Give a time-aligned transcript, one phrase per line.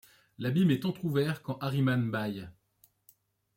[0.39, 2.49] L’abîme est entr’ouvert quand Arimane bâille;